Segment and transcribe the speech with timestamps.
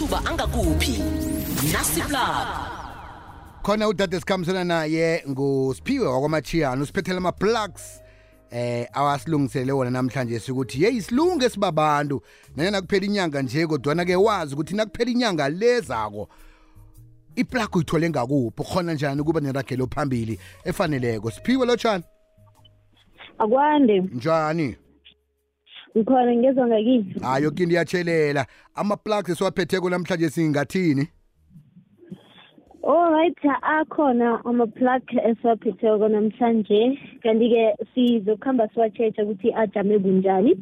[0.00, 1.02] amathuba angakuphi
[1.72, 2.46] nasiplab
[3.62, 8.00] khona udade sikhambisana naye ngusiphiwe wakwamachiyana usiphethele ama-plugs
[8.50, 12.20] eh awasilungisele wona namhlanje sikuthi yeyi silunge sibabantu
[12.56, 16.28] nanyana kuphela inyanga nje kodwana-ke wazi ukuthi nakuphela inyanga lezako
[17.36, 22.04] iplug uyithole ngakuphi khona njani ukuba neragelo phambili efaneleko siphiwe lotshani
[23.38, 24.76] akwande njani
[25.96, 31.08] ngikhona ngezwa ngakini hayi yonke into iyatshelela ama-plugs esiwaphetheko namhlanje singathini
[32.82, 36.80] Alright, oh, akhona ama-plug esiwaphetheko namhlanje
[37.22, 40.54] kanti-ke sizokuhamba siwa-chesha ukuthi ajame kunjani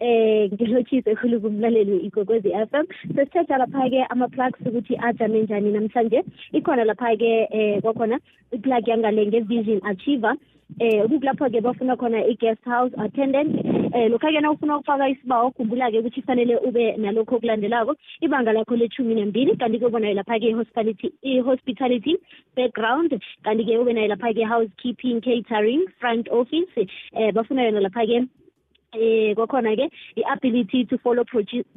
[0.00, 7.48] eh ngilotshise khulu kumlaleli igogwezi FM sesithetha lapha-ke ama-plugs ukuthi ajame njani namhlanje ikhona lapha-ke
[7.50, 8.16] eh kwakhona
[8.52, 10.36] i-plug yangale nge-vision achiever
[10.78, 13.50] eh kulapho ke bafuna khona i-guest house attendant
[13.94, 17.94] eh lokho ke nawufuna ukufaka isibawo khumbula ke ukuthi fanele ube nalokho okulandelako
[18.26, 22.14] ibanga lakho lethumi nembili kanti ke ubonayo lapha-ke i-hospitality i-hospitality
[22.60, 26.78] background kanti ke ube nayo lapha-ke housekeeping catering front office
[27.14, 28.20] eh bafuna yona lapha-ke
[28.92, 29.86] eh kwakhona ke
[30.18, 31.22] i-ability to follow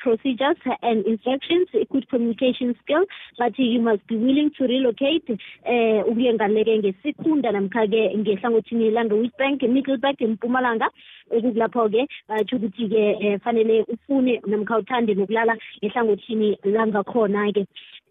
[0.00, 3.04] procedures and instructions good communication skill
[3.38, 5.28] but you must be willing to relocate
[5.68, 10.88] eh ukuyenganeke ngesikhunda namkha-ke ngehlangothini lange-wit bank middleburg empumalanga
[11.36, 17.62] ekukulapho-ke eh, batsho ukuthi-ke um fanele ufune namkha uthande nokulala ngehlangothini langakhona-ke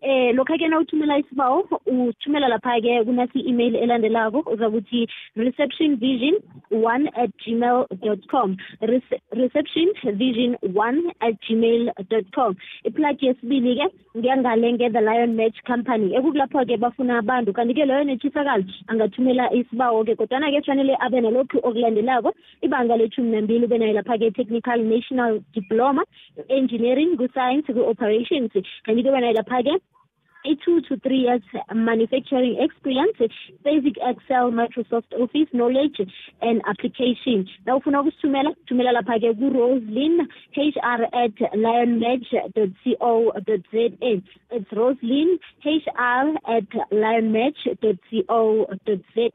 [0.04, 5.02] eh lokho-ke na uthumela isibawo uthumela lapha-ke kunasi i-email elandelako uzakuthi
[5.40, 6.36] reception vision
[6.94, 8.56] one at gmail dot com
[8.92, 9.88] Rece reception
[10.22, 13.88] vision one at gmail dot com iplagi yesibili-ke
[14.20, 20.96] ngiyangale nge-the lion match company ekukulapho-ke bafuna abantu kanti-ke loyo netshisakalo angathumela isibawo-ke kodwana-ke fanele
[21.06, 22.32] abe nalokhu okulandelako
[22.66, 26.04] ibanga lethumi nambili ube nayo lapha-ke technical national diploma
[26.60, 28.52] engineering ku-science ku-operations
[28.86, 29.76] kanti-ke uba nayo lapha-ke
[30.66, 31.40] two to three years
[31.74, 33.14] manufacturing experience,
[33.64, 35.98] basic Excel, Microsoft Office knowledge
[36.42, 37.48] and application.
[37.66, 43.90] Now, ufuna ukusithumela thumela lapha ke ku Roslyn HR at lionmatch.co.za.
[44.52, 46.22] It's Roslyn HR
[46.58, 49.30] at lionmatch.co.za.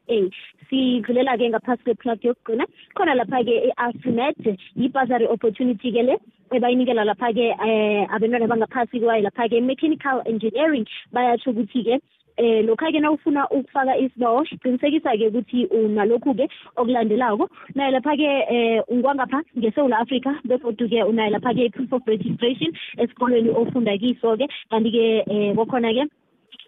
[0.71, 4.39] Sidlulela ke ngaphasi kweplug yokugcina khona lapha ke i-Afrinet
[4.75, 6.15] yi-bursary opportunity gale.
[6.55, 11.95] ebayinikela lapha-ke um eh, abantwana abangaphasi kwayo lapha-ke mechanical engineering bayatsho ukuthi-ke
[12.39, 19.99] eh lokha-ke na ufuna ukufaka isibawo qinisekisa-ke ukuthi unalokhu-ke okulandelako naye lapha-ke eh ungwangapha ngesewula
[19.99, 26.09] africa begodu-ke unaye lapha-ke i-proof of registration esikolweni ofunda kiso-ke kanti-ke eh kokhona-ke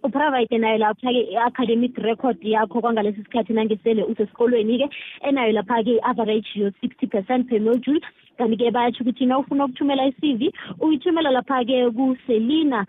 [0.04, 4.86] uprovide nayo lapha-ke i-academic record yakho kwangalesi sikhathi nangesele usesikolweni-ke
[5.26, 7.98] enayo lapha-ke i-average yo-sixty percent per module
[8.42, 10.42] kanti-ke bayatsho ukuthi nawufuna ukuthumela i-cv
[10.86, 12.80] uyithumela lapha-ke ku-selina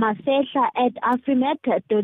[0.00, 1.98] masehla at afrimat co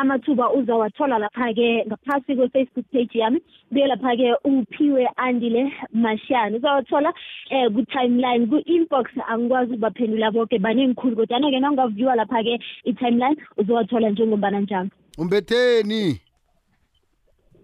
[0.00, 5.62] amathuba uzawathola lapha ke ngaphasi kwe-Facebook page yami kuye lapha ke uphiwe andile
[5.92, 7.14] mashiyane uzawathola
[7.50, 12.54] eh ku-timeline ku-inbox angikwazi ukubaphendula bonke banengikhulu kodwana ke nangingaviwa lapha ke
[12.90, 14.88] i-timeline uzowathola njengombana njalo
[15.18, 16.20] umbetheni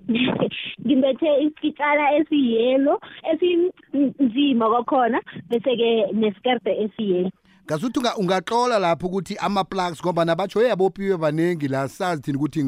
[0.89, 3.01] ngimbethe isikitshana esiyelo
[3.33, 7.31] esinzima kwakhona bese-ke nesikerde esiyelo
[7.67, 12.65] ngasuthi ungaxola lapho ukuthi ama-plugs ngoba nabatsho eyabophiwe baningi la sazi thina ukuthi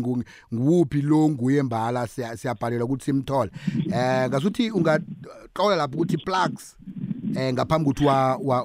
[0.52, 3.50] nguwuphi lo nguye mbala siyabhalelwa ukuthi simthole
[3.86, 6.76] um ngasuthi ungaxola lapho ukuthi plugs
[7.36, 8.04] um ngaphambi ukuthi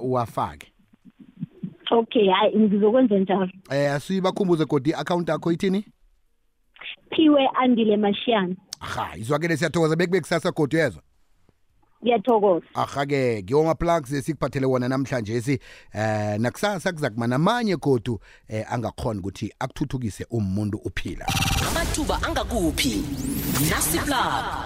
[0.04, 0.72] wafake
[1.92, 5.86] okay hayi ngizokwenza njalo um asibakhumbuze godi i-akhawunti yakho ithini
[7.16, 8.56] phiwe andile mashiyana
[8.86, 11.02] aha izwakele siyathokoza bekube kusasa kodwa uyezwa
[12.04, 15.60] ngiyathokoza aha-ke ngiwoma-plugs esikuphathele wona namhlanje si
[15.94, 21.26] eh nakusasa kuza kuma namanye godu eh angakhona ukuthi akuthuthukise umuntu uphila
[21.70, 23.04] amathuba angakuphi
[23.72, 24.65] nasiplug